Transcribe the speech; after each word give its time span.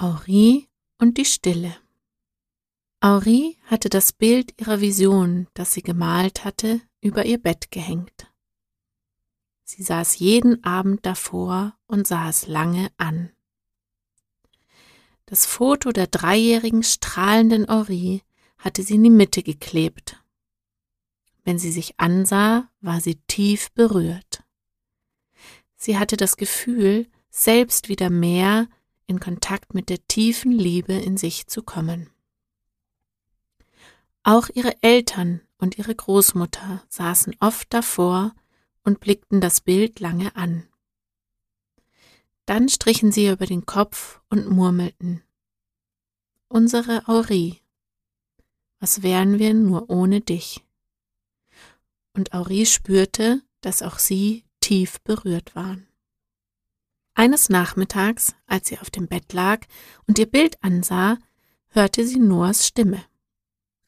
Aurie 0.00 0.68
und 0.98 1.18
die 1.18 1.24
Stille. 1.24 1.76
Aurie 3.00 3.58
hatte 3.64 3.88
das 3.88 4.12
Bild 4.12 4.54
ihrer 4.60 4.80
Vision, 4.80 5.48
das 5.54 5.72
sie 5.72 5.82
gemalt 5.82 6.44
hatte, 6.44 6.80
über 7.00 7.26
ihr 7.26 7.38
Bett 7.38 7.72
gehängt. 7.72 8.32
Sie 9.64 9.82
saß 9.82 10.20
jeden 10.20 10.62
Abend 10.62 11.04
davor 11.04 11.76
und 11.88 12.06
sah 12.06 12.28
es 12.28 12.46
lange 12.46 12.92
an. 12.96 13.32
Das 15.26 15.46
Foto 15.46 15.90
der 15.90 16.06
dreijährigen 16.06 16.84
strahlenden 16.84 17.68
Aurie 17.68 18.22
hatte 18.56 18.84
sie 18.84 18.94
in 18.94 19.02
die 19.02 19.10
Mitte 19.10 19.42
geklebt. 19.42 20.22
Wenn 21.42 21.58
sie 21.58 21.72
sich 21.72 21.98
ansah, 21.98 22.70
war 22.80 23.00
sie 23.00 23.16
tief 23.26 23.72
berührt. 23.72 24.44
Sie 25.74 25.98
hatte 25.98 26.16
das 26.16 26.36
Gefühl, 26.36 27.08
selbst 27.30 27.88
wieder 27.88 28.10
mehr 28.10 28.68
in 29.08 29.18
Kontakt 29.18 29.74
mit 29.74 29.88
der 29.88 30.06
tiefen 30.06 30.52
Liebe 30.52 30.92
in 30.92 31.16
sich 31.16 31.48
zu 31.48 31.62
kommen. 31.62 32.10
Auch 34.22 34.48
ihre 34.54 34.80
Eltern 34.82 35.40
und 35.56 35.78
ihre 35.78 35.94
Großmutter 35.94 36.84
saßen 36.88 37.34
oft 37.40 37.72
davor 37.72 38.34
und 38.84 39.00
blickten 39.00 39.40
das 39.40 39.60
Bild 39.60 39.98
lange 39.98 40.36
an. 40.36 40.68
Dann 42.46 42.68
strichen 42.68 43.10
sie 43.10 43.28
über 43.28 43.46
den 43.46 43.66
Kopf 43.66 44.20
und 44.28 44.48
murmelten. 44.48 45.22
Unsere 46.48 47.08
Aurie, 47.08 47.60
was 48.80 49.02
wären 49.02 49.38
wir 49.38 49.54
nur 49.54 49.90
ohne 49.90 50.20
dich? 50.20 50.64
Und 52.12 52.34
Aurie 52.34 52.66
spürte, 52.66 53.42
dass 53.60 53.82
auch 53.82 53.98
sie 53.98 54.44
tief 54.60 55.00
berührt 55.00 55.54
waren. 55.54 55.87
Eines 57.18 57.48
Nachmittags, 57.48 58.36
als 58.46 58.68
sie 58.68 58.78
auf 58.78 58.90
dem 58.90 59.08
Bett 59.08 59.32
lag 59.32 59.66
und 60.06 60.20
ihr 60.20 60.26
Bild 60.26 60.56
ansah, 60.62 61.18
hörte 61.70 62.06
sie 62.06 62.20
Noahs 62.20 62.64
Stimme. 62.64 63.04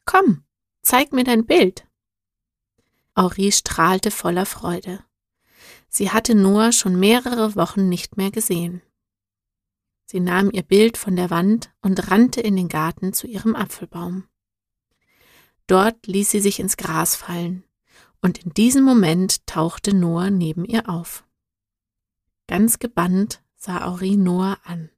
Komm, 0.03 0.43
zeig 0.81 1.13
mir 1.13 1.23
dein 1.23 1.45
Bild. 1.45 1.87
Aurie 3.13 3.53
strahlte 3.53 4.11
voller 4.11 4.45
Freude. 4.45 5.01
Sie 5.87 6.11
hatte 6.11 6.35
Noah 6.35 6.73
schon 6.73 6.99
mehrere 6.99 7.55
Wochen 7.55 7.87
nicht 7.87 8.17
mehr 8.17 8.31
gesehen. 8.31 8.81
Sie 10.03 10.19
nahm 10.19 10.51
ihr 10.51 10.63
Bild 10.63 10.97
von 10.97 11.15
der 11.15 11.29
Wand 11.29 11.71
und 11.81 12.11
rannte 12.11 12.41
in 12.41 12.57
den 12.57 12.67
Garten 12.67 13.13
zu 13.13 13.27
ihrem 13.27 13.55
Apfelbaum. 13.55 14.25
Dort 15.67 16.05
ließ 16.05 16.31
sie 16.31 16.41
sich 16.41 16.59
ins 16.59 16.75
Gras 16.75 17.15
fallen, 17.15 17.63
und 18.21 18.43
in 18.43 18.53
diesem 18.53 18.83
Moment 18.83 19.47
tauchte 19.47 19.95
Noah 19.95 20.29
neben 20.29 20.65
ihr 20.65 20.89
auf. 20.89 21.23
Ganz 22.51 22.79
gebannt 22.79 23.41
sah 23.55 23.85
Aurie 23.87 24.17
Noah 24.17 24.59
an 24.65 24.89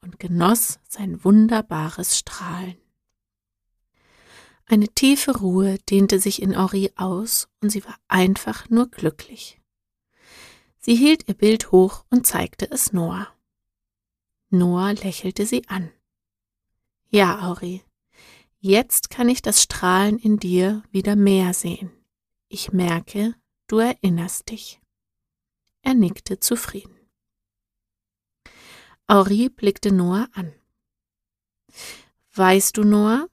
und 0.00 0.18
genoss 0.18 0.78
sein 0.88 1.22
wunderbares 1.22 2.16
Strahlen. 2.16 2.78
Eine 4.64 4.88
tiefe 4.88 5.36
Ruhe 5.36 5.76
dehnte 5.90 6.18
sich 6.20 6.40
in 6.40 6.56
Aurie 6.56 6.92
aus 6.96 7.50
und 7.60 7.68
sie 7.68 7.84
war 7.84 7.98
einfach 8.08 8.70
nur 8.70 8.88
glücklich. 8.88 9.60
Sie 10.78 10.96
hielt 10.96 11.28
ihr 11.28 11.34
Bild 11.34 11.70
hoch 11.70 12.06
und 12.08 12.26
zeigte 12.26 12.66
es 12.70 12.94
Noah. 12.94 13.28
Noah 14.48 14.94
lächelte 14.94 15.44
sie 15.44 15.68
an. 15.68 15.90
Ja, 17.10 17.46
Aurie, 17.46 17.82
jetzt 18.58 19.10
kann 19.10 19.28
ich 19.28 19.42
das 19.42 19.62
Strahlen 19.62 20.18
in 20.18 20.38
dir 20.38 20.82
wieder 20.92 21.14
mehr 21.14 21.52
sehen. 21.52 21.90
Ich 22.48 22.72
merke, 22.72 23.34
du 23.66 23.80
erinnerst 23.80 24.48
dich. 24.48 24.80
Er 25.86 25.94
nickte 25.94 26.40
zufrieden. 26.40 26.98
Aurie 29.06 29.48
blickte 29.48 29.92
Noah 29.92 30.28
an. 30.32 30.52
Weißt 32.34 32.76
du, 32.76 32.82
Noah, 32.82 33.28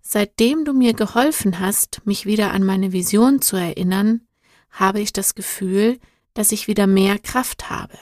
seitdem 0.00 0.64
du 0.64 0.72
mir 0.72 0.94
geholfen 0.94 1.60
hast, 1.60 2.04
mich 2.04 2.26
wieder 2.26 2.50
an 2.50 2.64
meine 2.64 2.90
Vision 2.90 3.40
zu 3.40 3.54
erinnern, 3.54 4.26
habe 4.70 5.00
ich 5.00 5.12
das 5.12 5.36
Gefühl, 5.36 6.00
dass 6.32 6.50
ich 6.50 6.66
wieder 6.66 6.88
mehr 6.88 7.16
Kraft 7.20 7.70
habe. 7.70 7.96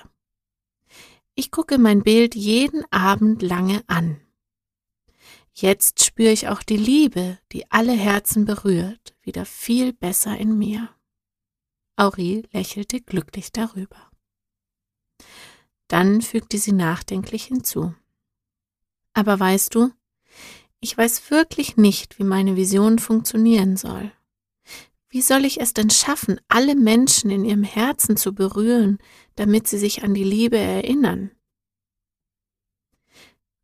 Ich 1.34 1.50
gucke 1.50 1.76
mein 1.76 2.02
Bild 2.02 2.34
jeden 2.34 2.90
Abend 2.90 3.42
lange 3.42 3.84
an. 3.88 4.22
Jetzt 5.52 6.02
spüre 6.02 6.32
ich 6.32 6.48
auch 6.48 6.62
die 6.62 6.78
Liebe, 6.78 7.38
die 7.52 7.70
alle 7.70 7.92
Herzen 7.92 8.46
berührt, 8.46 9.14
wieder 9.20 9.44
viel 9.44 9.92
besser 9.92 10.38
in 10.38 10.56
mir. 10.56 10.88
Aurie 11.96 12.42
lächelte 12.52 13.00
glücklich 13.00 13.52
darüber. 13.52 14.10
Dann 15.88 16.22
fügte 16.22 16.56
sie 16.58 16.72
nachdenklich 16.72 17.44
hinzu. 17.44 17.94
Aber 19.12 19.38
weißt 19.38 19.74
du, 19.74 19.90
ich 20.80 20.96
weiß 20.96 21.30
wirklich 21.30 21.76
nicht, 21.76 22.18
wie 22.18 22.24
meine 22.24 22.56
Vision 22.56 22.98
funktionieren 22.98 23.76
soll. 23.76 24.10
Wie 25.10 25.20
soll 25.20 25.44
ich 25.44 25.60
es 25.60 25.74
denn 25.74 25.90
schaffen, 25.90 26.40
alle 26.48 26.74
Menschen 26.74 27.30
in 27.30 27.44
ihrem 27.44 27.64
Herzen 27.64 28.16
zu 28.16 28.34
berühren, 28.34 28.98
damit 29.36 29.68
sie 29.68 29.78
sich 29.78 30.02
an 30.02 30.14
die 30.14 30.24
Liebe 30.24 30.56
erinnern? 30.56 31.30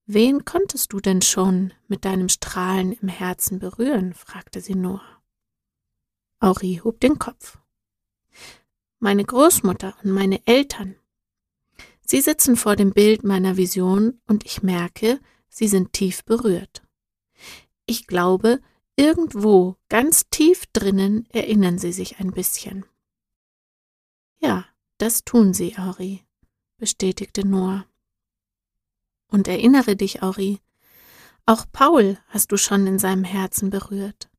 Wen 0.04 0.44
konntest 0.44 0.92
du 0.92 1.00
denn 1.00 1.22
schon 1.22 1.72
mit 1.86 2.04
deinem 2.04 2.28
Strahlen 2.28 2.92
im 2.92 3.08
Herzen 3.08 3.58
berühren? 3.58 4.12
fragte 4.12 4.60
sie 4.60 4.74
Noah. 4.74 5.22
Aurie 6.40 6.82
hob 6.82 7.00
den 7.00 7.18
Kopf 7.18 7.58
meine 8.98 9.24
Großmutter 9.24 9.96
und 10.02 10.10
meine 10.10 10.46
Eltern. 10.46 10.96
Sie 12.04 12.20
sitzen 12.20 12.56
vor 12.56 12.74
dem 12.76 12.92
Bild 12.92 13.22
meiner 13.22 13.56
Vision 13.56 14.20
und 14.26 14.46
ich 14.46 14.62
merke, 14.62 15.20
sie 15.48 15.68
sind 15.68 15.92
tief 15.92 16.24
berührt. 16.24 16.82
Ich 17.86 18.06
glaube, 18.06 18.60
irgendwo 18.96 19.76
ganz 19.88 20.28
tief 20.30 20.64
drinnen 20.72 21.26
erinnern 21.30 21.78
sie 21.78 21.92
sich 21.92 22.18
ein 22.18 22.32
bisschen. 22.32 22.84
Ja, 24.40 24.64
das 24.98 25.24
tun 25.24 25.54
sie, 25.54 25.76
Auri, 25.76 26.24
bestätigte 26.78 27.46
Noah. 27.46 27.86
Und 29.30 29.46
erinnere 29.46 29.94
dich, 29.94 30.22
Auri, 30.22 30.60
auch 31.44 31.66
Paul 31.70 32.18
hast 32.28 32.52
du 32.52 32.56
schon 32.56 32.86
in 32.86 32.98
seinem 32.98 33.24
Herzen 33.24 33.70
berührt. 33.70 34.30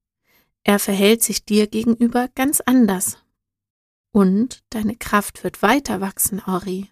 Er 0.64 0.80
verhält 0.80 1.24
sich 1.24 1.46
dir 1.46 1.68
gegenüber 1.68 2.28
ganz 2.36 2.62
anders 2.62 3.18
und 4.20 4.66
deine 4.70 4.98
Kraft 4.98 5.46
wird 5.46 5.62
weiter 5.62 6.02
wachsen, 6.02 6.42
Ori. 6.46 6.92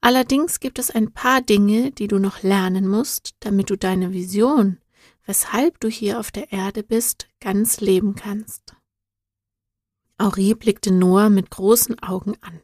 Allerdings 0.00 0.60
gibt 0.60 0.78
es 0.78 0.92
ein 0.92 1.12
paar 1.12 1.42
Dinge, 1.42 1.90
die 1.90 2.06
du 2.06 2.20
noch 2.20 2.44
lernen 2.44 2.86
musst, 2.86 3.34
damit 3.40 3.68
du 3.68 3.76
deine 3.76 4.12
Vision, 4.12 4.78
weshalb 5.26 5.80
du 5.80 5.88
hier 5.88 6.20
auf 6.20 6.30
der 6.30 6.52
Erde 6.52 6.84
bist, 6.84 7.26
ganz 7.40 7.80
leben 7.80 8.14
kannst. 8.14 8.76
Ori 10.16 10.54
blickte 10.54 10.92
Noah 10.92 11.28
mit 11.28 11.50
großen 11.50 11.98
Augen 12.04 12.36
an. 12.40 12.60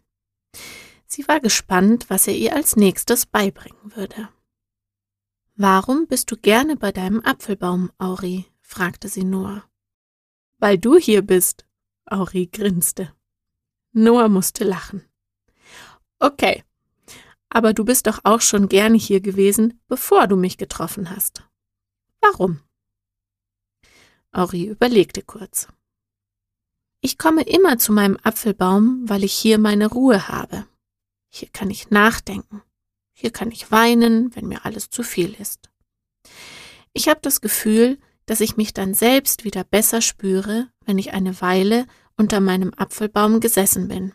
Sie 1.06 1.26
war 1.26 1.40
gespannt, 1.40 2.08
was 2.10 2.28
er 2.28 2.36
ihr 2.36 2.54
als 2.54 2.76
nächstes 2.76 3.26
beibringen 3.26 3.96
würde. 3.96 4.28
Warum 5.56 6.06
bist 6.06 6.30
du 6.30 6.36
gerne 6.36 6.76
bei 6.76 6.92
deinem 6.92 7.20
Apfelbaum, 7.22 7.90
Auri? 7.98 8.44
fragte 8.60 9.08
sie 9.08 9.24
Noah. 9.24 9.64
Weil 10.58 10.78
du 10.78 10.96
hier 10.96 11.22
bist, 11.22 11.64
Auri 12.06 12.46
grinste. 12.46 13.14
Noah 13.92 14.28
musste 14.28 14.64
lachen. 14.64 15.04
Okay, 16.18 16.64
aber 17.48 17.72
du 17.72 17.84
bist 17.84 18.06
doch 18.06 18.20
auch 18.24 18.40
schon 18.40 18.68
gerne 18.68 18.98
hier 18.98 19.20
gewesen, 19.20 19.80
bevor 19.86 20.26
du 20.26 20.36
mich 20.36 20.58
getroffen 20.58 21.10
hast. 21.10 21.44
Warum? 22.20 22.60
Auri 24.32 24.66
überlegte 24.66 25.22
kurz. 25.22 25.68
Ich 27.00 27.18
komme 27.18 27.42
immer 27.42 27.78
zu 27.78 27.92
meinem 27.92 28.18
Apfelbaum, 28.22 29.08
weil 29.08 29.22
ich 29.22 29.34
hier 29.34 29.58
meine 29.58 29.86
Ruhe 29.86 30.28
habe. 30.28 30.66
Hier 31.28 31.48
kann 31.48 31.70
ich 31.70 31.90
nachdenken. 31.90 32.62
Hier 33.12 33.30
kann 33.30 33.50
ich 33.52 33.70
weinen, 33.70 34.34
wenn 34.34 34.48
mir 34.48 34.64
alles 34.64 34.90
zu 34.90 35.02
viel 35.02 35.34
ist. 35.34 35.70
Ich 36.92 37.08
habe 37.08 37.20
das 37.22 37.40
Gefühl, 37.40 37.98
dass 38.26 38.40
ich 38.40 38.56
mich 38.56 38.72
dann 38.72 38.94
selbst 38.94 39.44
wieder 39.44 39.64
besser 39.64 40.00
spüre, 40.00 40.70
wenn 40.84 40.98
ich 40.98 41.12
eine 41.12 41.40
Weile 41.40 41.86
unter 42.16 42.40
meinem 42.40 42.72
Apfelbaum 42.74 43.40
gesessen 43.40 43.88
bin. 43.88 44.14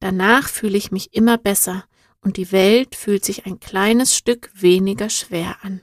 Danach 0.00 0.48
fühle 0.48 0.76
ich 0.76 0.90
mich 0.90 1.14
immer 1.14 1.38
besser 1.38 1.84
und 2.22 2.36
die 2.36 2.50
Welt 2.50 2.94
fühlt 2.94 3.24
sich 3.24 3.46
ein 3.46 3.60
kleines 3.60 4.16
Stück 4.16 4.50
weniger 4.54 5.10
schwer 5.10 5.62
an. 5.62 5.80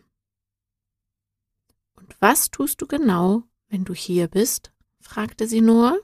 Und 1.96 2.16
was 2.19 2.51
tust 2.51 2.81
du 2.81 2.88
genau, 2.88 3.44
wenn 3.68 3.86
du 3.86 3.94
hier 3.94 4.28
bist? 4.28 4.72
fragte 5.00 5.48
sie 5.48 5.62
Noah. 5.62 5.98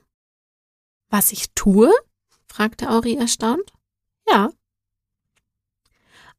Was 1.08 1.32
ich 1.32 1.52
tue? 1.54 1.92
fragte 2.46 2.90
Auri 2.90 3.16
erstaunt. 3.16 3.72
Ja. 4.28 4.50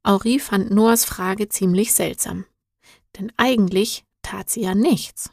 Auri 0.04 0.40
fand 0.40 0.72
Noahs 0.72 1.06
Frage 1.06 1.50
ziemlich 1.50 1.94
seltsam, 1.94 2.46
denn 3.18 3.32
eigentlich 3.38 4.07
tat 4.28 4.50
sie 4.50 4.62
ja 4.62 4.76
nichts. 4.76 5.32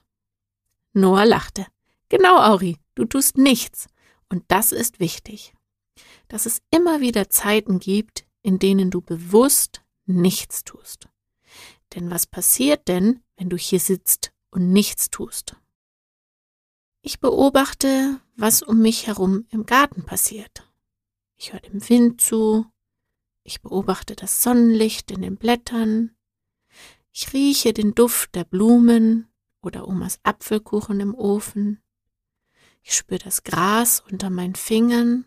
Noah 0.92 1.24
lachte. 1.24 1.66
Genau, 2.08 2.38
Auri, 2.38 2.78
du 2.94 3.04
tust 3.04 3.36
nichts. 3.36 3.88
Und 4.28 4.44
das 4.48 4.70
ist 4.70 5.00
wichtig. 5.00 5.52
Dass 6.28 6.46
es 6.46 6.62
immer 6.70 7.00
wieder 7.00 7.28
Zeiten 7.28 7.80
gibt, 7.80 8.24
in 8.42 8.60
denen 8.60 8.92
du 8.92 9.00
bewusst 9.00 9.82
nichts 10.06 10.62
tust. 10.62 11.08
Denn 11.94 12.10
was 12.10 12.26
passiert 12.26 12.86
denn, 12.86 13.20
wenn 13.36 13.50
du 13.50 13.56
hier 13.56 13.80
sitzt 13.80 14.32
und 14.50 14.72
nichts 14.72 15.10
tust? 15.10 15.56
Ich 17.02 17.18
beobachte, 17.18 18.20
was 18.36 18.62
um 18.62 18.80
mich 18.80 19.08
herum 19.08 19.46
im 19.50 19.66
Garten 19.66 20.04
passiert. 20.04 20.70
Ich 21.36 21.52
höre 21.52 21.60
dem 21.60 21.88
Wind 21.88 22.20
zu, 22.20 22.64
ich 23.42 23.60
beobachte 23.60 24.14
das 24.14 24.42
Sonnenlicht 24.42 25.10
in 25.10 25.22
den 25.22 25.36
Blättern, 25.36 26.14
ich 27.14 27.32
rieche 27.32 27.72
den 27.72 27.94
Duft 27.94 28.34
der 28.34 28.42
Blumen 28.44 29.28
oder 29.62 29.86
Omas 29.86 30.18
Apfelkuchen 30.24 30.98
im 30.98 31.14
Ofen, 31.14 31.80
ich 32.82 32.94
spüre 32.94 33.20
das 33.20 33.44
Gras 33.44 34.00
unter 34.10 34.30
meinen 34.30 34.56
Fingern 34.56 35.24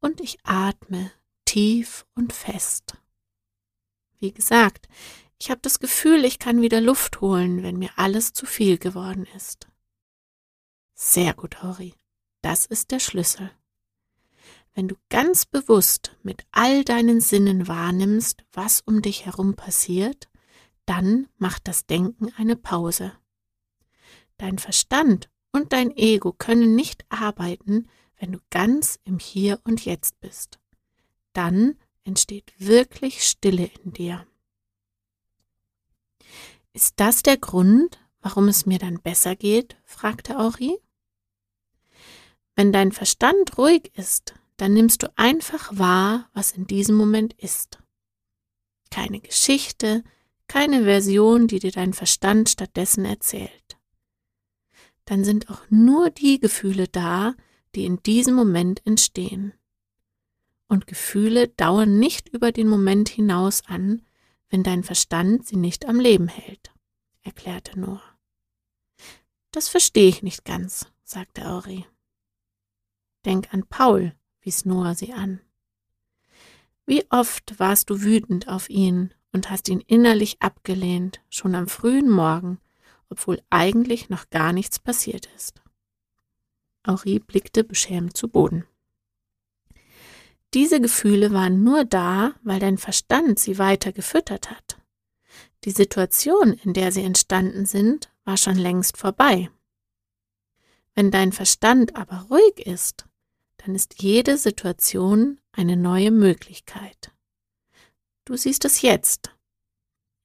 und 0.00 0.20
ich 0.20 0.38
atme 0.44 1.10
tief 1.46 2.06
und 2.14 2.32
fest. 2.32 2.98
Wie 4.20 4.32
gesagt, 4.32 4.86
ich 5.38 5.50
habe 5.50 5.60
das 5.62 5.80
Gefühl, 5.80 6.24
ich 6.24 6.38
kann 6.38 6.60
wieder 6.60 6.80
Luft 6.80 7.20
holen, 7.22 7.62
wenn 7.62 7.78
mir 7.78 7.90
alles 7.96 8.34
zu 8.34 8.44
viel 8.44 8.78
geworden 8.78 9.26
ist. 9.34 9.66
Sehr 10.94 11.32
gut, 11.34 11.62
Hori. 11.62 11.94
Das 12.42 12.66
ist 12.66 12.90
der 12.90 13.00
Schlüssel. 13.00 13.50
Wenn 14.74 14.88
du 14.88 14.96
ganz 15.08 15.46
bewusst 15.46 16.16
mit 16.22 16.46
all 16.52 16.84
deinen 16.84 17.20
Sinnen 17.20 17.66
wahrnimmst, 17.66 18.44
was 18.52 18.82
um 18.82 19.00
dich 19.02 19.24
herum 19.24 19.54
passiert, 19.54 20.28
dann 20.86 21.28
macht 21.36 21.68
das 21.68 21.86
Denken 21.86 22.32
eine 22.36 22.56
Pause. 22.56 23.12
Dein 24.38 24.58
Verstand 24.58 25.28
und 25.52 25.72
dein 25.72 25.96
Ego 25.96 26.32
können 26.32 26.74
nicht 26.74 27.04
arbeiten, 27.08 27.88
wenn 28.18 28.32
du 28.32 28.38
ganz 28.50 28.98
im 29.04 29.18
Hier 29.18 29.60
und 29.64 29.84
Jetzt 29.84 30.20
bist. 30.20 30.58
Dann 31.32 31.76
entsteht 32.04 32.54
wirklich 32.58 33.24
Stille 33.24 33.70
in 33.82 33.92
dir. 33.92 34.26
Ist 36.72 37.00
das 37.00 37.22
der 37.22 37.36
Grund, 37.36 37.98
warum 38.20 38.48
es 38.48 38.66
mir 38.66 38.78
dann 38.78 39.00
besser 39.00 39.34
geht? 39.34 39.76
fragte 39.84 40.38
Auri. 40.38 40.78
Wenn 42.54 42.72
dein 42.72 42.92
Verstand 42.92 43.58
ruhig 43.58 43.92
ist, 43.96 44.34
dann 44.56 44.72
nimmst 44.72 45.02
du 45.02 45.12
einfach 45.16 45.76
wahr, 45.76 46.30
was 46.32 46.52
in 46.52 46.66
diesem 46.66 46.96
Moment 46.96 47.34
ist. 47.34 47.78
Keine 48.90 49.20
Geschichte, 49.20 50.04
keine 50.48 50.84
Version, 50.84 51.48
die 51.48 51.58
dir 51.58 51.72
dein 51.72 51.92
Verstand 51.92 52.48
stattdessen 52.48 53.04
erzählt. 53.04 53.78
Dann 55.04 55.24
sind 55.24 55.50
auch 55.50 55.62
nur 55.70 56.10
die 56.10 56.40
Gefühle 56.40 56.88
da, 56.88 57.34
die 57.74 57.84
in 57.84 58.02
diesem 58.02 58.34
Moment 58.34 58.84
entstehen. 58.86 59.52
Und 60.68 60.86
Gefühle 60.86 61.48
dauern 61.48 61.98
nicht 61.98 62.28
über 62.28 62.50
den 62.50 62.68
Moment 62.68 63.08
hinaus 63.08 63.62
an, 63.66 64.02
wenn 64.48 64.62
dein 64.62 64.82
Verstand 64.82 65.46
sie 65.46 65.56
nicht 65.56 65.86
am 65.86 66.00
Leben 66.00 66.28
hält, 66.28 66.72
erklärte 67.22 67.78
Noah. 67.78 68.02
Das 69.52 69.68
verstehe 69.68 70.08
ich 70.08 70.22
nicht 70.22 70.44
ganz, 70.44 70.86
sagte 71.04 71.46
Auri. 71.46 71.86
Denk 73.24 73.52
an 73.52 73.66
Paul, 73.66 74.14
wies 74.40 74.64
Noah 74.64 74.94
sie 74.94 75.12
an. 75.12 75.40
Wie 76.84 77.04
oft 77.10 77.58
warst 77.58 77.90
du 77.90 78.02
wütend 78.02 78.48
auf 78.48 78.70
ihn 78.70 79.12
und 79.36 79.50
hast 79.50 79.68
ihn 79.68 79.80
innerlich 79.86 80.40
abgelehnt, 80.40 81.20
schon 81.28 81.54
am 81.54 81.68
frühen 81.68 82.08
Morgen, 82.08 82.58
obwohl 83.10 83.42
eigentlich 83.50 84.08
noch 84.08 84.30
gar 84.30 84.54
nichts 84.54 84.78
passiert 84.78 85.28
ist. 85.36 85.62
Henri 86.86 87.18
blickte 87.18 87.62
beschämt 87.62 88.16
zu 88.16 88.28
Boden. 88.28 88.64
Diese 90.54 90.80
Gefühle 90.80 91.32
waren 91.32 91.62
nur 91.62 91.84
da, 91.84 92.32
weil 92.44 92.60
dein 92.60 92.78
Verstand 92.78 93.38
sie 93.38 93.58
weiter 93.58 93.92
gefüttert 93.92 94.50
hat. 94.50 94.78
Die 95.64 95.70
Situation, 95.70 96.54
in 96.54 96.72
der 96.72 96.90
sie 96.90 97.02
entstanden 97.02 97.66
sind, 97.66 98.10
war 98.24 98.38
schon 98.38 98.56
längst 98.56 98.96
vorbei. 98.96 99.50
Wenn 100.94 101.10
dein 101.10 101.32
Verstand 101.32 101.94
aber 101.94 102.26
ruhig 102.30 102.66
ist, 102.66 103.04
dann 103.58 103.74
ist 103.74 104.00
jede 104.00 104.38
Situation 104.38 105.38
eine 105.52 105.76
neue 105.76 106.10
Möglichkeit. 106.10 107.12
Du 108.26 108.36
siehst 108.36 108.64
es 108.64 108.82
jetzt. 108.82 109.30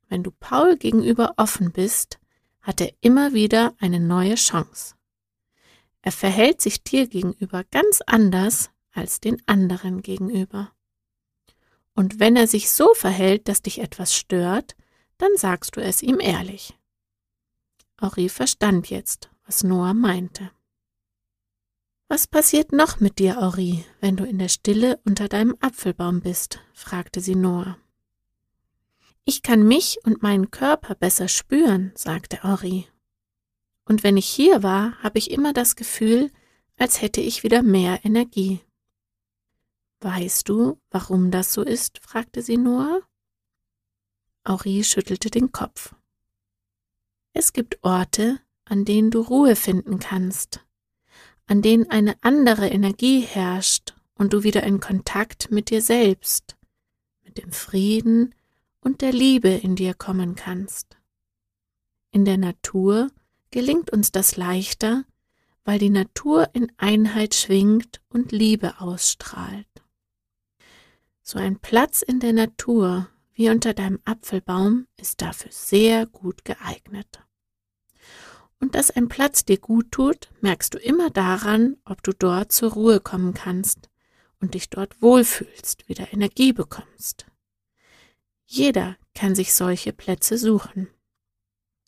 Wenn 0.09 0.23
du 0.23 0.31
Paul 0.31 0.75
gegenüber 0.75 1.35
offen 1.37 1.71
bist, 1.71 2.19
hat 2.59 2.81
er 2.81 2.91
immer 3.01 3.33
wieder 3.33 3.75
eine 3.79 3.99
neue 3.99 4.35
Chance. 4.35 4.95
Er 6.01 6.11
verhält 6.11 6.61
sich 6.61 6.83
dir 6.83 7.07
gegenüber 7.07 7.63
ganz 7.65 8.01
anders 8.07 8.71
als 8.91 9.19
den 9.19 9.41
anderen 9.47 10.01
gegenüber. 10.01 10.73
Und 11.93 12.19
wenn 12.19 12.35
er 12.35 12.47
sich 12.47 12.71
so 12.71 12.95
verhält, 12.95 13.47
dass 13.47 13.61
dich 13.61 13.79
etwas 13.79 14.15
stört, 14.15 14.75
dann 15.19 15.37
sagst 15.37 15.75
du 15.75 15.81
es 15.81 16.01
ihm 16.01 16.19
ehrlich. 16.19 16.75
Ori 18.01 18.29
verstand 18.29 18.89
jetzt, 18.89 19.29
was 19.45 19.63
Noah 19.63 19.93
meinte. 19.93 20.49
Was 22.07 22.25
passiert 22.25 22.71
noch 22.71 22.99
mit 22.99 23.19
dir, 23.19 23.37
Ori, 23.37 23.85
wenn 23.99 24.17
du 24.17 24.25
in 24.25 24.39
der 24.39 24.49
Stille 24.49 24.99
unter 25.05 25.29
deinem 25.29 25.55
Apfelbaum 25.59 26.21
bist? 26.21 26.59
fragte 26.73 27.21
sie 27.21 27.35
Noah. 27.35 27.77
Ich 29.25 29.43
kann 29.43 29.67
mich 29.67 29.99
und 30.03 30.23
meinen 30.23 30.51
Körper 30.51 30.95
besser 30.95 31.27
spüren, 31.27 31.91
sagte 31.95 32.39
Ori. 32.43 32.87
Und 33.85 34.03
wenn 34.03 34.17
ich 34.17 34.27
hier 34.27 34.63
war, 34.63 34.97
habe 35.03 35.19
ich 35.19 35.31
immer 35.31 35.53
das 35.53 35.75
Gefühl, 35.75 36.31
als 36.77 37.01
hätte 37.01 37.21
ich 37.21 37.43
wieder 37.43 37.61
mehr 37.61 38.03
Energie. 38.03 38.61
Weißt 39.99 40.49
du, 40.49 40.79
warum 40.89 41.29
das 41.29 41.53
so 41.53 41.61
ist? 41.61 41.99
fragte 41.99 42.41
sie 42.41 42.57
Noah. 42.57 43.01
Ori 44.43 44.83
schüttelte 44.83 45.29
den 45.29 45.51
Kopf. 45.51 45.93
Es 47.33 47.53
gibt 47.53 47.83
Orte, 47.83 48.39
an 48.65 48.85
denen 48.85 49.11
du 49.11 49.21
Ruhe 49.21 49.55
finden 49.55 49.99
kannst, 49.99 50.65
an 51.45 51.61
denen 51.61 51.89
eine 51.89 52.15
andere 52.21 52.69
Energie 52.69 53.21
herrscht 53.21 53.93
und 54.15 54.33
du 54.33 54.43
wieder 54.43 54.63
in 54.63 54.79
Kontakt 54.79 55.51
mit 55.51 55.69
dir 55.69 55.81
selbst, 55.81 56.57
mit 57.23 57.37
dem 57.37 57.51
Frieden 57.51 58.33
und 58.81 59.01
der 59.01 59.13
Liebe 59.13 59.49
in 59.49 59.75
dir 59.75 59.93
kommen 59.93 60.35
kannst. 60.35 60.97
In 62.11 62.25
der 62.25 62.37
Natur 62.37 63.09
gelingt 63.51 63.91
uns 63.91 64.11
das 64.11 64.35
leichter, 64.35 65.05
weil 65.63 65.79
die 65.79 65.89
Natur 65.89 66.49
in 66.53 66.71
Einheit 66.77 67.35
schwingt 67.35 68.01
und 68.09 68.31
Liebe 68.31 68.81
ausstrahlt. 68.81 69.67
So 71.21 71.39
ein 71.39 71.59
Platz 71.59 72.01
in 72.01 72.19
der 72.19 72.33
Natur 72.33 73.07
wie 73.33 73.49
unter 73.49 73.73
deinem 73.73 73.99
Apfelbaum 74.05 74.87
ist 74.97 75.21
dafür 75.21 75.51
sehr 75.51 76.05
gut 76.05 76.43
geeignet. 76.43 77.23
Und 78.59 78.75
dass 78.75 78.91
ein 78.91 79.07
Platz 79.07 79.45
dir 79.45 79.57
gut 79.57 79.91
tut, 79.91 80.29
merkst 80.41 80.73
du 80.73 80.77
immer 80.77 81.09
daran, 81.09 81.77
ob 81.85 82.03
du 82.03 82.11
dort 82.13 82.51
zur 82.51 82.73
Ruhe 82.73 82.99
kommen 82.99 83.33
kannst 83.33 83.89
und 84.39 84.53
dich 84.53 84.69
dort 84.69 85.01
wohlfühlst, 85.01 85.87
wieder 85.87 86.11
Energie 86.13 86.53
bekommst. 86.53 87.25
Jeder 88.53 88.97
kann 89.15 89.33
sich 89.33 89.53
solche 89.53 89.93
Plätze 89.93 90.37
suchen. 90.37 90.89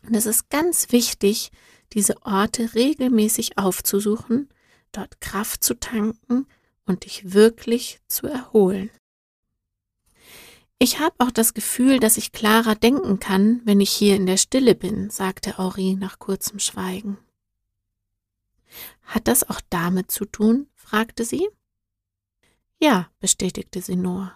Und 0.04 0.16
es 0.16 0.26
ist 0.26 0.50
ganz 0.50 0.94
wichtig, 0.94 1.52
diese 1.92 2.22
Orte 2.26 2.74
regelmäßig 2.74 3.58
aufzusuchen, 3.58 4.48
dort 4.94 5.20
Kraft 5.20 5.62
zu 5.62 5.78
tanken 5.78 6.48
und 6.86 7.04
dich 7.04 7.34
wirklich 7.34 8.00
zu 8.08 8.28
erholen. 8.28 8.90
Ich 10.80 11.00
habe 11.00 11.16
auch 11.18 11.32
das 11.32 11.54
Gefühl, 11.54 12.00
dass 12.00 12.16
ich 12.16 12.32
klarer 12.32 12.76
denken 12.76 13.20
kann, 13.20 13.60
wenn 13.66 13.82
ich 13.82 13.92
hier 13.92 14.16
in 14.16 14.26
der 14.26 14.38
Stille 14.38 14.74
bin, 14.74 15.10
sagte 15.10 15.58
Henri 15.58 15.96
nach 15.96 16.18
kurzem 16.18 16.60
Schweigen. 16.60 17.18
Hat 19.02 19.28
das 19.28 19.50
auch 19.50 19.60
damit 19.70 20.12
zu 20.12 20.24
tun? 20.24 20.68
fragte 20.76 21.26
sie. 21.26 21.46
Ja, 22.80 23.10
bestätigte 23.20 23.82
sie 23.82 23.98
nur. 23.98 24.32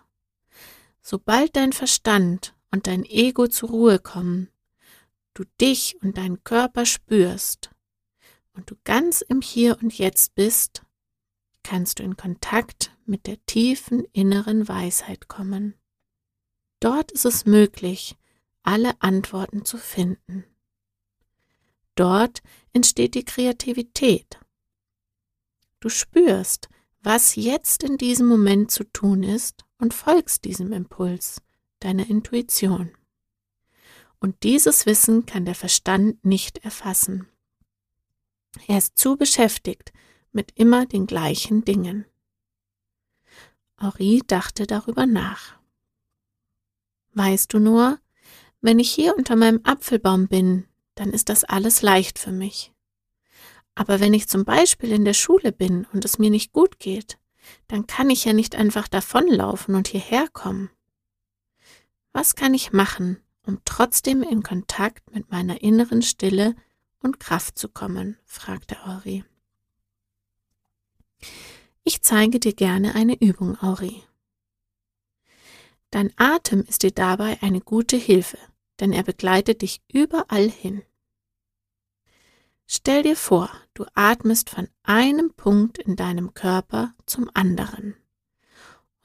Sobald 1.09 1.55
dein 1.55 1.71
Verstand 1.71 2.53
und 2.69 2.85
dein 2.85 3.05
Ego 3.05 3.47
zur 3.47 3.69
Ruhe 3.69 3.97
kommen, 3.97 4.49
du 5.35 5.45
dich 5.61 5.95
und 6.01 6.17
deinen 6.17 6.43
Körper 6.43 6.85
spürst 6.85 7.69
und 8.51 8.69
du 8.69 8.75
ganz 8.83 9.21
im 9.21 9.39
Hier 9.39 9.77
und 9.81 9.97
Jetzt 9.97 10.35
bist, 10.35 10.81
kannst 11.63 11.99
du 11.99 12.03
in 12.03 12.17
Kontakt 12.17 12.91
mit 13.05 13.25
der 13.25 13.37
tiefen 13.45 14.03
inneren 14.11 14.67
Weisheit 14.67 15.29
kommen. 15.29 15.75
Dort 16.81 17.13
ist 17.13 17.23
es 17.23 17.45
möglich, 17.45 18.17
alle 18.63 19.01
Antworten 19.01 19.63
zu 19.63 19.77
finden. 19.77 20.43
Dort 21.95 22.41
entsteht 22.73 23.15
die 23.15 23.23
Kreativität. 23.23 24.41
Du 25.79 25.87
spürst, 25.87 26.67
was 27.01 27.35
jetzt 27.35 27.83
in 27.83 27.97
diesem 27.97 28.27
Moment 28.27 28.71
zu 28.71 28.83
tun 28.83 29.23
ist 29.23 29.65
und 29.77 29.93
folgst 29.93 30.45
diesem 30.45 30.71
Impuls, 30.71 31.41
deiner 31.79 32.09
Intuition. 32.09 32.91
Und 34.19 34.43
dieses 34.43 34.85
Wissen 34.85 35.25
kann 35.25 35.45
der 35.45 35.55
Verstand 35.55 36.25
nicht 36.25 36.57
erfassen. 36.59 37.27
Er 38.67 38.79
ist 38.79 38.97
zu 38.97 39.15
beschäftigt 39.15 39.93
mit 40.31 40.51
immer 40.55 40.85
den 40.85 41.05
gleichen 41.05 41.63
Dingen. 41.63 42.05
Henri 43.79 44.23
dachte 44.25 44.65
darüber 44.65 45.05
nach. 45.05 45.59
Weißt 47.13 47.53
du 47.53 47.59
nur, 47.59 47.99
wenn 48.61 48.79
ich 48.79 48.91
hier 48.91 49.15
unter 49.15 49.35
meinem 49.35 49.61
Apfelbaum 49.63 50.27
bin, 50.27 50.67
dann 50.95 51.11
ist 51.11 51.29
das 51.29 51.43
alles 51.43 51.83
leicht 51.83 52.17
für 52.17 52.31
mich. 52.31 52.73
Aber 53.77 53.99
wenn 53.99 54.15
ich 54.15 54.27
zum 54.27 54.43
Beispiel 54.43 54.91
in 54.91 55.05
der 55.05 55.13
Schule 55.13 55.51
bin 55.51 55.85
und 55.93 56.03
es 56.03 56.17
mir 56.17 56.31
nicht 56.31 56.51
gut 56.51 56.79
geht, 56.79 57.19
dann 57.67 57.85
kann 57.85 58.09
ich 58.09 58.25
ja 58.25 58.33
nicht 58.33 58.55
einfach 58.55 58.87
davonlaufen 58.87 59.75
und 59.75 59.87
hierher 59.87 60.27
kommen. 60.29 60.71
Was 62.11 62.33
kann 62.33 62.55
ich 62.55 62.73
machen, 62.73 63.21
um 63.45 63.59
trotzdem 63.65 64.23
in 64.23 64.41
Kontakt 64.41 65.13
mit 65.13 65.29
meiner 65.29 65.61
inneren 65.61 66.01
Stille 66.01 66.55
und 67.03 67.19
Kraft 67.19 67.59
zu 67.59 67.69
kommen? 67.69 68.17
fragte 68.25 68.83
Auri. 68.83 69.23
Ich 71.83 72.01
zeige 72.01 72.39
dir 72.39 72.53
gerne 72.53 72.95
eine 72.95 73.21
Übung, 73.21 73.61
Auri. 73.61 74.01
Dein 75.91 76.11
Atem 76.17 76.63
ist 76.63 76.81
dir 76.81 76.91
dabei 76.91 77.37
eine 77.41 77.61
gute 77.61 77.95
Hilfe, 77.95 78.39
denn 78.79 78.91
er 78.91 79.03
begleitet 79.03 79.61
dich 79.61 79.83
überall 79.93 80.49
hin. 80.49 80.81
Stell 82.69 83.01
dir 83.03 83.15
vor, 83.15 83.49
du 83.77 83.85
atmest 83.93 84.49
von 84.49 84.67
einem 84.83 85.33
Punkt 85.33 85.77
in 85.77 85.95
deinem 85.95 86.33
Körper 86.33 86.95
zum 87.05 87.29
anderen. 87.33 87.95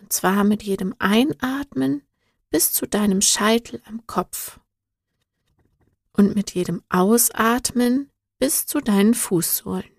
Und 0.00 0.12
zwar 0.12 0.44
mit 0.44 0.62
jedem 0.62 0.94
Einatmen 0.98 2.02
bis 2.50 2.72
zu 2.72 2.86
deinem 2.86 3.20
Scheitel 3.20 3.82
am 3.84 4.06
Kopf. 4.06 4.60
Und 6.12 6.34
mit 6.34 6.54
jedem 6.54 6.82
Ausatmen 6.88 8.10
bis 8.38 8.66
zu 8.66 8.80
deinen 8.80 9.14
Fußsohlen. 9.14 9.90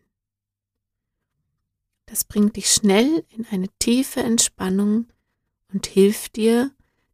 Das 2.07 2.23
bringt 2.23 2.55
dich 2.55 2.71
schnell 2.71 3.25
in 3.29 3.45
eine 3.47 3.69
tiefe 3.79 4.21
Entspannung 4.21 5.11
und 5.71 5.87
hilft 5.87 6.35
dir, 6.35 6.71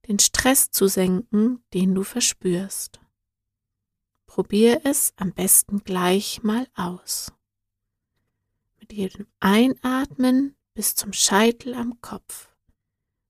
den 0.08 0.20
Stress 0.20 0.72
zu 0.72 0.88
senken, 0.88 1.64
den 1.74 1.94
du 1.94 2.04
verspürst. 2.04 3.00
Probier 4.26 4.82
es 4.84 5.14
am 5.18 5.34
besten 5.34 5.84
gleich 5.84 6.44
mal 6.44 6.68
aus. 6.74 7.32
Mit 8.90 8.98
jedem 8.98 9.28
Einatmen 9.40 10.56
bis 10.74 10.96
zum 10.96 11.14
Scheitel 11.14 11.76
am 11.76 12.02
Kopf. 12.02 12.50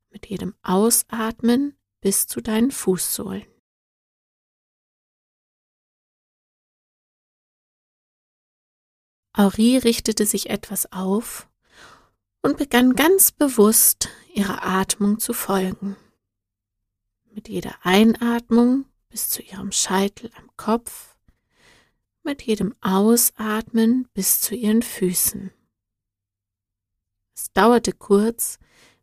Mit 0.10 0.28
jedem 0.28 0.56
Ausatmen 0.64 1.78
bis 2.00 2.28
zu 2.28 2.40
deinen 2.40 2.72
Fußsohlen. 2.72 3.46
Aurie 9.34 9.78
richtete 9.78 10.26
sich 10.26 10.50
etwas 10.50 10.94
auf 10.94 11.50
und 12.42 12.58
begann 12.58 12.96
ganz 12.96 13.34
bewusst 13.34 14.08
ihrer 14.34 14.64
Atmung 14.64 15.20
zu 15.20 15.34
folgen. 15.34 15.98
Mit 17.32 17.50
jeder 17.50 17.76
Einatmung 17.84 18.86
bis 19.10 19.28
zu 19.28 19.42
ihrem 19.42 19.74
Scheitel 19.74 20.32
am 20.38 20.50
Kopf, 20.56 21.09
mit 22.24 22.42
jedem 22.42 22.76
Ausatmen 22.82 24.08
bis 24.14 24.42
zu 24.42 24.56
ihren 24.56 24.82
Füßen. 24.82 25.52
Es 27.36 27.52
dauerte 27.54 27.94
kurz, 27.94 28.60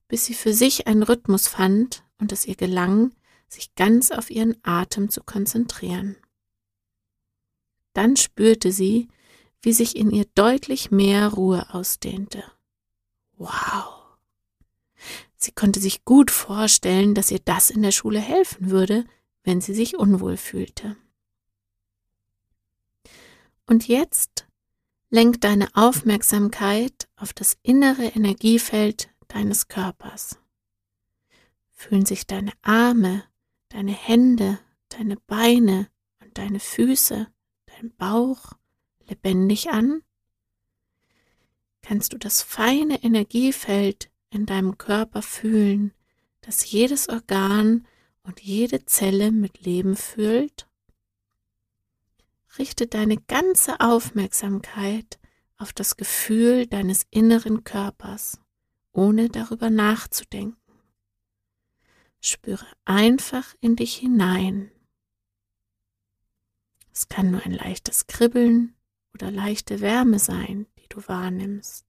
bis 0.08 0.26
sie 0.26 0.35
für 0.35 0.52
sich 0.52 0.87
einen 0.87 1.02
Rhythmus 1.02 1.49
fand 1.49 2.04
und 2.18 2.32
es 2.32 2.46
ihr 2.46 2.54
gelang, 2.56 3.12
sich 3.49 3.75
ganz 3.75 4.11
auf 4.11 4.30
ihren 4.30 4.56
Atem 4.62 5.08
zu 5.08 5.23
konzentrieren. 5.23 6.16
Dann 7.92 8.16
spürte 8.16 8.73
sie, 8.73 9.08
wie 9.62 9.73
sich 9.73 9.96
in 9.96 10.11
ihr 10.11 10.26
deutlich 10.35 10.90
mehr 10.90 11.28
Ruhe 11.28 11.73
ausdehnte. 11.75 12.44
Wow! 13.37 13.96
Sie 15.37 15.52
konnte 15.52 15.80
sich 15.80 16.04
gut 16.04 16.30
vorstellen, 16.30 17.14
dass 17.14 17.30
ihr 17.30 17.40
das 17.40 17.70
in 17.70 17.82
der 17.82 17.92
Schule 17.92 18.20
helfen 18.20 18.70
würde, 18.70 19.04
wenn 19.44 19.61
sie 19.61 19.75
sich 19.75 19.96
unwohl 19.96 20.37
fühlte. 20.37 20.96
Und 23.66 23.88
jetzt 23.88 24.46
lenk 25.11 25.40
deine 25.40 25.68
Aufmerksamkeit 25.75 27.08
auf 27.16 27.32
das 27.32 27.58
innere 27.62 28.04
Energiefeld 28.04 29.08
deines 29.28 29.66
Körpers. 29.66 30.38
Fühlen 31.73 32.06
sich 32.06 32.26
deine 32.26 32.52
Arme, 32.62 33.25
deine 33.68 33.92
Hände, 33.92 34.61
deine 34.88 35.16
Beine 35.16 35.88
und 36.23 36.38
deine 36.38 36.61
Füße, 36.61 37.26
dein 37.66 37.94
Bauch 37.96 38.52
lebendig 39.08 39.70
an? 39.70 40.02
Kannst 41.82 42.12
du 42.12 42.18
das 42.18 42.42
feine 42.42 43.02
Energiefeld 43.02 44.11
in 44.30 44.46
deinem 44.46 44.78
Körper 44.78 45.23
fühlen, 45.23 45.92
das 46.40 46.70
jedes 46.70 47.08
Organ 47.08 47.87
und 48.23 48.40
jede 48.40 48.85
Zelle 48.87 49.32
mit 49.32 49.61
Leben 49.61 49.96
füllt? 49.96 50.65
Richte 52.59 52.87
deine 52.87 53.19
ganze 53.19 53.81
Aufmerksamkeit 53.81 55.19
auf 55.59 55.73
das 55.73 55.97
Gefühl 55.97 56.67
deines 56.67 57.07
inneren 57.11 57.65
Körpers, 57.65 58.41
ohne 58.93 59.29
darüber 59.29 59.71
nachzudenken. 59.71 60.57
Spüre 62.21 62.67
einfach 62.85 63.55
in 63.61 63.77
dich 63.77 63.97
hinein. 63.97 64.71
Es 66.93 67.09
kann 67.09 67.31
nur 67.31 67.43
ein 67.43 67.53
leichtes 67.53 68.07
Kribbeln 68.07 68.75
oder 69.13 69.31
leichte 69.31 69.81
Wärme 69.81 70.19
sein, 70.19 70.67
die 70.79 70.89
du 70.89 71.07
wahrnimmst. 71.07 71.87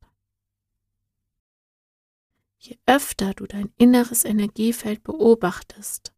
Je 2.60 2.78
öfter 2.86 3.34
du 3.34 3.46
dein 3.46 3.72
inneres 3.78 4.26
Energiefeld 4.26 5.04
beobachtest, 5.04 6.14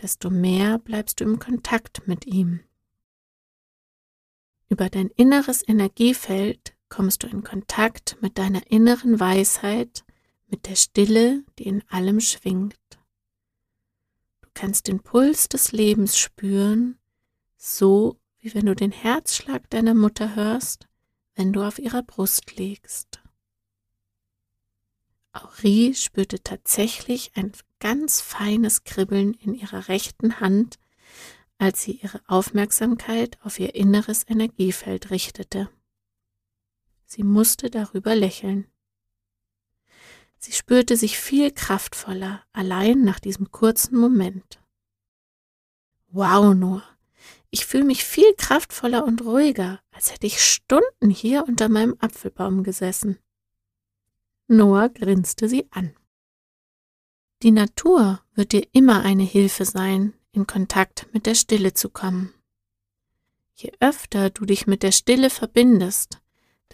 desto 0.00 0.30
mehr 0.30 0.78
bleibst 0.78 1.20
du 1.20 1.24
im 1.24 1.38
Kontakt 1.38 2.06
mit 2.06 2.26
ihm. 2.26 2.60
Über 4.72 4.88
dein 4.88 5.08
inneres 5.08 5.62
Energiefeld 5.68 6.72
kommst 6.88 7.22
du 7.22 7.26
in 7.26 7.44
Kontakt 7.44 8.16
mit 8.22 8.38
deiner 8.38 8.70
inneren 8.70 9.20
Weisheit, 9.20 10.02
mit 10.46 10.66
der 10.66 10.76
Stille, 10.76 11.44
die 11.58 11.64
in 11.64 11.84
allem 11.90 12.20
schwingt. 12.20 12.78
Du 14.40 14.48
kannst 14.54 14.88
den 14.88 15.00
Puls 15.00 15.50
des 15.50 15.72
Lebens 15.72 16.16
spüren, 16.16 16.96
so 17.58 18.18
wie 18.38 18.54
wenn 18.54 18.64
du 18.64 18.74
den 18.74 18.92
Herzschlag 18.92 19.68
deiner 19.68 19.92
Mutter 19.92 20.36
hörst, 20.36 20.88
wenn 21.34 21.52
du 21.52 21.62
auf 21.62 21.78
ihrer 21.78 22.02
Brust 22.02 22.56
liegst. 22.56 23.20
Aurie 25.32 25.94
spürte 25.94 26.42
tatsächlich 26.42 27.32
ein 27.34 27.52
ganz 27.78 28.22
feines 28.22 28.84
Kribbeln 28.84 29.34
in 29.34 29.52
ihrer 29.52 29.88
rechten 29.88 30.40
Hand, 30.40 30.78
als 31.62 31.80
sie 31.80 31.92
ihre 31.92 32.20
Aufmerksamkeit 32.26 33.38
auf 33.44 33.60
ihr 33.60 33.76
inneres 33.76 34.28
Energiefeld 34.28 35.12
richtete. 35.12 35.70
Sie 37.06 37.22
musste 37.22 37.70
darüber 37.70 38.16
lächeln. 38.16 38.66
Sie 40.38 40.50
spürte 40.50 40.96
sich 40.96 41.20
viel 41.20 41.52
kraftvoller 41.52 42.42
allein 42.52 43.04
nach 43.04 43.20
diesem 43.20 43.52
kurzen 43.52 43.96
Moment. 43.96 44.60
Wow, 46.08 46.52
nur. 46.52 46.82
Ich 47.50 47.64
fühle 47.64 47.84
mich 47.84 48.02
viel 48.02 48.34
kraftvoller 48.34 49.04
und 49.04 49.22
ruhiger, 49.22 49.80
als 49.92 50.12
hätte 50.12 50.26
ich 50.26 50.42
Stunden 50.42 51.10
hier 51.10 51.44
unter 51.46 51.68
meinem 51.68 51.94
Apfelbaum 52.00 52.64
gesessen. 52.64 53.18
Noah 54.48 54.88
grinste 54.88 55.48
sie 55.48 55.68
an. 55.70 55.94
Die 57.44 57.52
Natur 57.52 58.20
wird 58.34 58.50
dir 58.50 58.66
immer 58.72 59.02
eine 59.02 59.22
Hilfe 59.22 59.64
sein, 59.64 60.14
in 60.32 60.46
Kontakt 60.46 61.06
mit 61.12 61.26
der 61.26 61.34
Stille 61.34 61.74
zu 61.74 61.90
kommen. 61.90 62.32
Je 63.54 63.72
öfter 63.80 64.30
du 64.30 64.44
dich 64.44 64.66
mit 64.66 64.82
der 64.82 64.92
Stille 64.92 65.30
verbindest, 65.30 66.20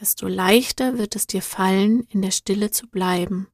desto 0.01 0.29
leichter 0.29 0.97
wird 0.97 1.17
es 1.17 1.27
dir 1.27 1.43
fallen, 1.43 2.05
in 2.05 2.23
der 2.23 2.31
Stille 2.31 2.71
zu 2.71 2.89
bleiben, 2.89 3.49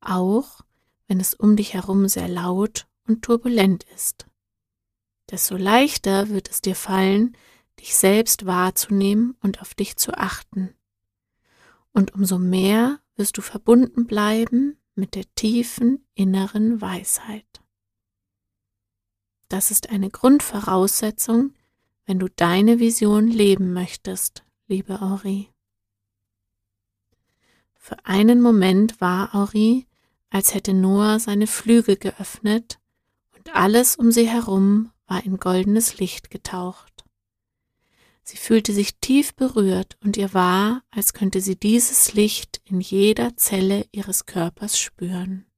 auch 0.00 0.60
wenn 1.08 1.20
es 1.20 1.34
um 1.34 1.56
dich 1.56 1.74
herum 1.74 2.06
sehr 2.06 2.28
laut 2.28 2.86
und 3.06 3.22
turbulent 3.22 3.84
ist. 3.94 4.26
Desto 5.30 5.56
leichter 5.56 6.28
wird 6.28 6.50
es 6.50 6.60
dir 6.60 6.76
fallen, 6.76 7.36
dich 7.80 7.96
selbst 7.96 8.46
wahrzunehmen 8.46 9.36
und 9.40 9.60
auf 9.60 9.74
dich 9.74 9.96
zu 9.96 10.12
achten. 10.14 10.74
Und 11.92 12.14
umso 12.14 12.38
mehr 12.38 13.00
wirst 13.16 13.38
du 13.38 13.42
verbunden 13.42 14.06
bleiben 14.06 14.76
mit 14.94 15.14
der 15.14 15.24
tiefen 15.34 16.04
inneren 16.14 16.80
Weisheit. 16.80 17.62
Das 19.50 19.72
ist 19.72 19.90
eine 19.90 20.10
Grundvoraussetzung, 20.10 21.54
wenn 22.06 22.20
du 22.20 22.28
deine 22.28 22.78
Vision 22.78 23.26
leben 23.26 23.72
möchtest, 23.72 24.44
liebe 24.68 25.02
Auri. 25.02 25.48
Für 27.74 27.96
einen 28.06 28.40
Moment 28.42 29.00
war 29.00 29.34
Auri, 29.34 29.88
als 30.30 30.54
hätte 30.54 30.72
Noah 30.72 31.18
seine 31.18 31.48
Flügel 31.48 31.96
geöffnet 31.96 32.78
und 33.36 33.52
alles 33.56 33.96
um 33.96 34.12
sie 34.12 34.28
herum 34.28 34.92
war 35.08 35.24
in 35.24 35.38
goldenes 35.38 35.98
Licht 35.98 36.30
getaucht. 36.30 37.04
Sie 38.22 38.36
fühlte 38.36 38.72
sich 38.72 39.00
tief 39.00 39.34
berührt 39.34 39.98
und 40.04 40.16
ihr 40.16 40.32
war, 40.32 40.84
als 40.92 41.12
könnte 41.12 41.40
sie 41.40 41.56
dieses 41.56 42.14
Licht 42.14 42.60
in 42.66 42.80
jeder 42.80 43.36
Zelle 43.36 43.84
ihres 43.90 44.26
Körpers 44.26 44.78
spüren. 44.78 45.49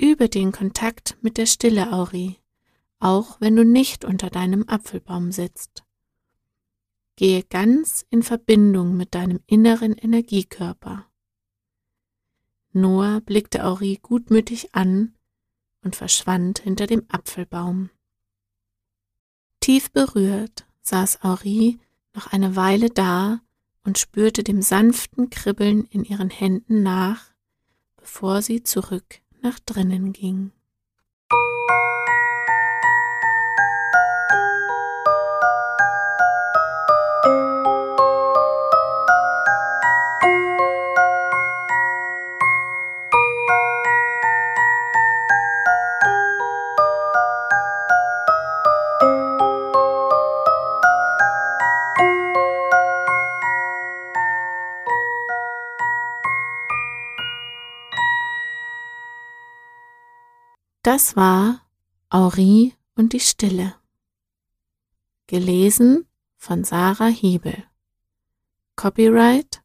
Übe 0.00 0.30
den 0.30 0.50
Kontakt 0.50 1.18
mit 1.20 1.36
der 1.36 1.44
Stille 1.44 1.92
Auri, 1.92 2.38
auch 3.00 3.38
wenn 3.38 3.54
du 3.54 3.66
nicht 3.66 4.06
unter 4.06 4.30
deinem 4.30 4.66
Apfelbaum 4.66 5.30
sitzt. 5.30 5.84
Gehe 7.16 7.42
ganz 7.42 8.06
in 8.08 8.22
Verbindung 8.22 8.96
mit 8.96 9.14
deinem 9.14 9.40
inneren 9.46 9.92
Energiekörper. 9.92 11.04
Noah 12.72 13.20
blickte 13.20 13.62
Auri 13.66 13.98
gutmütig 14.00 14.74
an 14.74 15.14
und 15.82 15.96
verschwand 15.96 16.60
hinter 16.60 16.86
dem 16.86 17.04
Apfelbaum. 17.08 17.90
Tief 19.60 19.90
berührt 19.90 20.66
saß 20.80 21.24
Auri 21.24 21.78
noch 22.14 22.28
eine 22.28 22.56
Weile 22.56 22.88
da 22.88 23.42
und 23.84 23.98
spürte 23.98 24.44
dem 24.44 24.62
sanften 24.62 25.28
Kribbeln 25.28 25.84
in 25.84 26.04
ihren 26.04 26.30
Händen 26.30 26.82
nach, 26.82 27.34
bevor 27.98 28.40
sie 28.40 28.62
zurück 28.62 29.20
nach 29.42 29.58
drinnen 29.60 30.12
ging. 30.12 30.52
Das 60.82 61.14
war 61.14 61.60
Aurie 62.08 62.74
und 62.96 63.12
die 63.12 63.20
Stille. 63.20 63.74
Gelesen 65.26 66.06
von 66.38 66.64
Sarah 66.64 67.08
Hiebel. 67.08 67.64
Copyright 68.76 69.62